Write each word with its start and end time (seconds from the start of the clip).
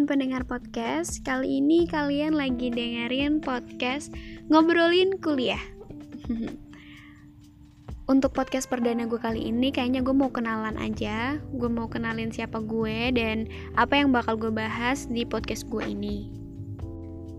teman-teman 0.00 0.32
pendengar 0.32 0.48
podcast. 0.48 1.20
Kali 1.28 1.60
ini 1.60 1.84
kalian 1.84 2.32
lagi 2.32 2.72
dengerin 2.72 3.44
podcast 3.44 4.08
ngobrolin 4.48 5.20
kuliah. 5.20 5.60
Untuk 8.12 8.32
podcast 8.32 8.72
perdana 8.72 9.04
gue 9.04 9.20
kali 9.20 9.52
ini, 9.52 9.68
kayaknya 9.68 10.00
gue 10.00 10.16
mau 10.16 10.32
kenalan 10.32 10.80
aja. 10.80 11.36
Gue 11.52 11.68
mau 11.68 11.84
kenalin 11.92 12.32
siapa 12.32 12.64
gue 12.64 13.12
dan 13.12 13.44
apa 13.76 14.00
yang 14.00 14.08
bakal 14.08 14.40
gue 14.40 14.48
bahas 14.48 15.04
di 15.04 15.28
podcast 15.28 15.68
gue 15.68 15.84
ini. 15.84 16.32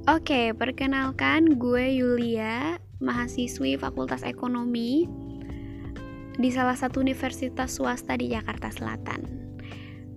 Oke, 0.05 0.53
perkenalkan 0.53 1.57
gue 1.57 1.97
Yulia, 1.97 2.77
mahasiswi 3.01 3.73
Fakultas 3.81 4.21
Ekonomi 4.21 5.09
di 6.37 6.49
salah 6.53 6.77
satu 6.77 7.01
universitas 7.01 7.81
swasta 7.81 8.13
di 8.13 8.29
Jakarta 8.29 8.69
Selatan. 8.69 9.40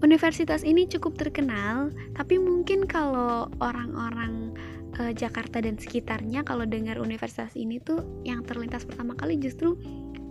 Universitas 0.02 0.66
ini 0.66 0.90
cukup 0.90 1.14
terkenal, 1.14 1.94
tapi 2.18 2.40
mungkin 2.40 2.82
kalau 2.90 3.46
orang-orang 3.62 4.50
uh, 4.98 5.12
Jakarta 5.14 5.62
dan 5.62 5.78
sekitarnya 5.78 6.42
kalau 6.42 6.66
dengar 6.66 6.98
universitas 6.98 7.54
ini 7.54 7.78
tuh 7.78 8.02
yang 8.26 8.42
terlintas 8.42 8.82
pertama 8.82 9.14
kali 9.14 9.38
justru 9.38 9.78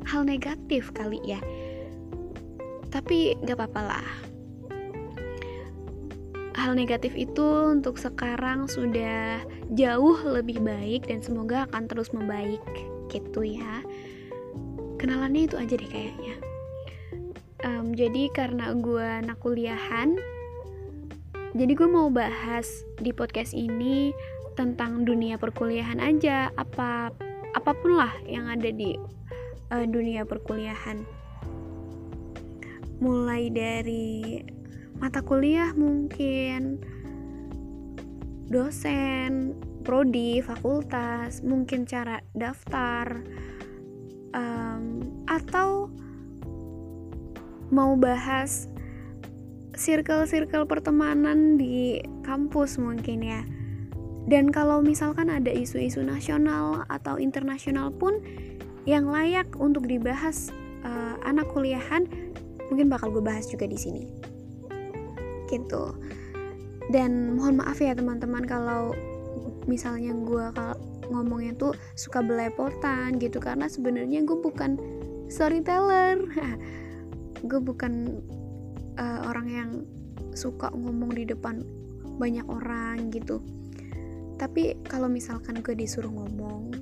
hal 0.04 0.28
negatif 0.28 0.92
kali 0.92 1.22
ya. 1.24 1.40
Tapi 2.92 3.40
gak 3.48 3.58
apa-apa 3.58 3.82
lah. 3.82 4.10
Hal 6.54 6.78
negatif 6.78 7.18
itu 7.18 7.74
untuk 7.74 7.98
sekarang 7.98 8.70
sudah 8.70 9.42
jauh 9.74 10.20
lebih 10.28 10.62
baik 10.62 11.10
dan 11.10 11.24
semoga 11.24 11.66
akan 11.72 11.90
terus 11.90 12.14
membaik 12.14 12.62
gitu 13.10 13.42
ya. 13.42 13.82
Kenalannya 15.02 15.50
itu 15.50 15.56
aja 15.58 15.74
deh 15.74 15.90
kayaknya 15.90 16.53
um, 17.64 17.96
jadi 17.96 18.30
karena 18.36 18.76
gue 18.76 19.04
anak 19.04 19.40
kuliahan 19.40 20.16
jadi 21.54 21.74
gue 21.78 21.90
mau 21.90 22.10
bahas 22.10 22.66
di 22.98 23.14
podcast 23.14 23.54
ini 23.54 24.10
tentang 24.54 25.06
dunia 25.06 25.38
perkuliahan 25.38 26.02
aja 26.02 26.50
apa 26.58 27.14
apa 27.54 27.72
pun 27.78 27.98
lah 27.98 28.14
yang 28.26 28.50
ada 28.50 28.74
di 28.74 28.98
uh, 29.70 29.86
dunia 29.86 30.26
perkuliahan. 30.26 31.06
Mulai 33.02 33.54
dari 33.54 34.42
mata 34.98 35.22
kuliah 35.22 35.74
mungkin 35.78 36.82
dosen 38.50 39.58
prodi 39.82 40.40
fakultas 40.40 41.42
mungkin 41.42 41.90
cara 41.90 42.22
daftar 42.38 43.26
um, 44.38 45.02
atau 45.26 45.73
mau 47.74 47.98
bahas 47.98 48.70
circle-circle 49.74 50.70
pertemanan 50.70 51.58
di 51.58 51.98
kampus 52.22 52.78
mungkin 52.78 53.26
ya. 53.26 53.42
Dan 54.30 54.54
kalau 54.54 54.80
misalkan 54.80 55.28
ada 55.28 55.52
isu-isu 55.52 56.00
nasional 56.06 56.88
atau 56.88 57.20
internasional 57.20 57.92
pun 57.92 58.24
yang 58.88 59.10
layak 59.10 59.50
untuk 59.60 59.90
dibahas 59.90 60.54
uh, 60.86 61.20
anak 61.28 61.50
kuliahan, 61.52 62.08
mungkin 62.72 62.88
bakal 62.88 63.12
gue 63.12 63.24
bahas 63.26 63.50
juga 63.50 63.68
di 63.68 63.76
sini. 63.76 64.04
Gitu. 65.52 65.84
Dan 66.88 67.36
mohon 67.36 67.60
maaf 67.60 67.82
ya 67.84 67.92
teman-teman 67.98 68.48
kalau 68.48 68.96
misalnya 69.68 70.16
gue 70.16 70.46
ngomongnya 71.12 71.56
tuh 71.56 71.74
suka 71.96 72.24
belepotan 72.24 73.20
gitu 73.20 73.40
karena 73.44 73.68
sebenarnya 73.68 74.24
gue 74.24 74.38
bukan 74.40 74.80
storyteller. 75.28 76.24
gue 77.44 77.60
bukan 77.60 78.24
uh, 78.98 79.20
orang 79.28 79.48
yang 79.52 79.70
suka 80.34 80.72
ngomong 80.74 81.14
di 81.14 81.28
depan 81.28 81.62
banyak 82.18 82.46
orang 82.48 83.10
gitu. 83.14 83.42
Tapi 84.38 84.80
kalau 84.90 85.08
misalkan 85.08 85.62
gue 85.62 85.78
disuruh 85.78 86.10
ngomong 86.10 86.74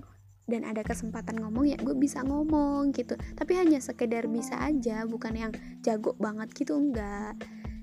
dan 0.47 0.67
ada 0.67 0.83
kesempatan 0.83 1.39
ngomong 1.39 1.71
ya 1.71 1.77
gue 1.79 1.95
bisa 1.95 2.23
ngomong 2.23 2.91
gitu. 2.95 3.15
Tapi 3.35 3.59
hanya 3.59 3.79
sekedar 3.79 4.27
bisa 4.27 4.59
aja 4.59 5.03
bukan 5.07 5.33
yang 5.35 5.51
jago 5.83 6.15
banget 6.19 6.51
gitu 6.55 6.79
enggak. 6.79 7.35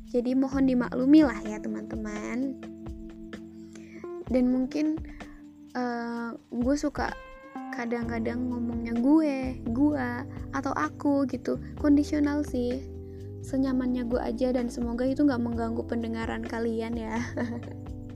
Jadi 0.09 0.33
mohon 0.33 0.65
dimaklumi 0.65 1.21
lah 1.25 1.39
ya 1.45 1.61
teman-teman. 1.61 2.57
Dan 4.29 4.45
mungkin 4.53 5.01
uh, 5.73 6.37
gue 6.37 6.77
suka 6.77 7.13
kadang-kadang 7.79 8.51
ngomongnya 8.51 8.91
gue, 8.99 9.63
gua 9.71 10.27
atau 10.51 10.75
aku 10.75 11.31
gitu. 11.31 11.63
Kondisional 11.79 12.43
sih. 12.43 12.83
Senyamannya 13.47 14.03
gue 14.11 14.19
aja 14.19 14.51
dan 14.51 14.67
semoga 14.67 15.07
itu 15.07 15.23
nggak 15.23 15.39
mengganggu 15.39 15.87
pendengaran 15.87 16.43
kalian 16.43 16.99
ya. 16.99 17.23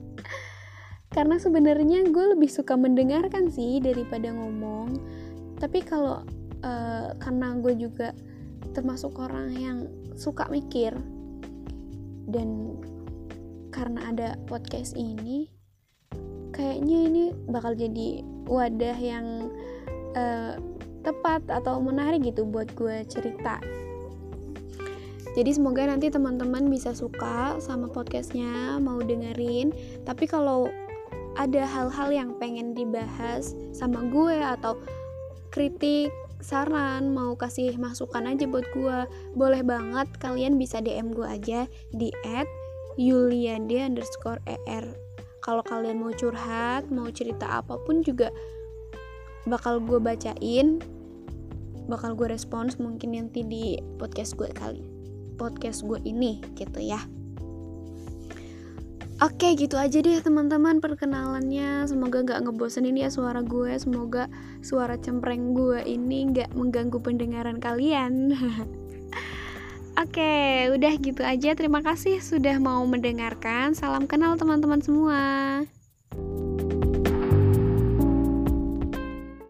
Karena 1.15 1.39
sebenarnya 1.39 2.11
gue 2.11 2.35
lebih 2.35 2.51
suka 2.51 2.75
mendengarkan 2.75 3.47
sih 3.47 3.79
daripada 3.79 4.35
ngomong. 4.35 4.99
Tapi 5.63 5.79
kalau 5.79 6.27
uh, 6.59 7.15
karena 7.23 7.55
gue 7.63 7.73
juga 7.79 8.11
termasuk 8.75 9.15
orang 9.15 9.55
yang 9.55 9.77
suka 10.19 10.49
mikir 10.51 10.91
dan 12.27 12.75
karena 13.71 14.11
ada 14.11 14.29
podcast 14.45 14.97
ini 14.97 15.53
kayaknya 16.53 16.97
ini 17.09 17.23
bakal 17.49 17.73
jadi 17.73 18.21
wadah 18.45 18.97
yang 19.01 19.42
uh, 20.15 20.57
tepat 21.03 21.43
atau 21.51 21.83
menarik 21.83 22.23
gitu 22.23 22.47
buat 22.47 22.71
gue 22.73 23.03
cerita. 23.11 23.59
Jadi 25.33 25.49
semoga 25.49 25.89
nanti 25.89 26.13
teman-teman 26.13 26.69
bisa 26.69 26.93
suka 26.93 27.57
sama 27.57 27.89
podcastnya 27.89 28.77
mau 28.77 29.01
dengerin. 29.01 29.73
Tapi 30.05 30.29
kalau 30.29 30.69
ada 31.33 31.65
hal-hal 31.65 32.09
yang 32.13 32.29
pengen 32.37 32.77
dibahas 32.77 33.57
sama 33.73 34.05
gue 34.13 34.37
atau 34.37 34.77
kritik 35.49 36.13
saran 36.37 37.15
mau 37.15 37.33
kasih 37.33 37.73
masukan 37.81 38.29
aja 38.29 38.45
buat 38.45 38.67
gue 38.77 38.97
boleh 39.33 39.65
banget. 39.65 40.05
Kalian 40.21 40.61
bisa 40.61 40.85
DM 40.85 41.17
gue 41.17 41.25
aja 41.25 41.65
di 41.89 42.13
at 42.29 42.45
yuliade 42.93 43.81
underscore 43.81 44.37
er. 44.69 44.85
Kalau 45.41 45.65
kalian 45.65 45.97
mau 45.97 46.13
curhat 46.13 46.87
mau 46.93 47.09
cerita 47.09 47.59
apa 47.59 47.81
pun 47.81 48.05
juga 48.05 48.29
bakal 49.47 49.83
gue 49.83 49.99
bacain 49.99 50.79
bakal 51.91 52.15
gue 52.15 52.31
respons 52.31 52.79
mungkin 52.79 53.15
nanti 53.15 53.43
di 53.43 53.75
podcast 53.99 54.39
gue 54.39 54.47
kali 54.51 54.83
podcast 55.35 55.83
gue 55.83 55.99
ini 56.07 56.39
gitu 56.55 56.79
ya 56.79 57.01
Oke 59.21 59.55
gitu 59.55 59.79
aja 59.79 60.03
deh 60.03 60.19
teman-teman 60.19 60.83
perkenalannya 60.83 61.87
Semoga 61.87 62.25
gak 62.27 62.43
ngebosenin 62.43 62.97
ya 62.97 63.07
suara 63.07 63.39
gue 63.39 63.71
Semoga 63.79 64.27
suara 64.59 64.99
cempreng 64.99 65.55
gue 65.55 65.79
ini 65.85 66.27
gak 66.33 66.51
mengganggu 66.51 66.99
pendengaran 66.99 67.61
kalian 67.61 68.35
Oke, 69.93 70.73
udah 70.73 70.93
gitu 70.97 71.21
aja. 71.21 71.53
Terima 71.53 71.85
kasih 71.85 72.17
sudah 72.17 72.57
mau 72.57 72.81
mendengarkan. 72.81 73.77
Salam 73.77 74.09
kenal 74.09 74.41
teman-teman 74.41 74.81
semua. 74.81 75.21